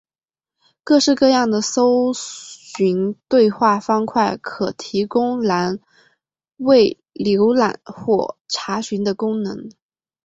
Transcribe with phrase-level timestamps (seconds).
[0.83, 5.79] 各式各样的搜寻对话方块可提供栏
[6.57, 9.69] 位浏览或查询的功能。